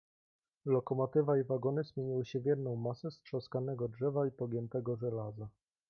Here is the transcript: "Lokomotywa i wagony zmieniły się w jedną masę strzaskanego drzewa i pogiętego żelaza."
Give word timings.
"Lokomotywa 0.65 1.37
i 1.39 1.43
wagony 1.43 1.83
zmieniły 1.83 2.25
się 2.25 2.39
w 2.39 2.45
jedną 2.45 2.75
masę 2.75 3.11
strzaskanego 3.11 3.87
drzewa 3.87 4.27
i 4.27 4.31
pogiętego 4.31 4.95
żelaza." 4.95 5.47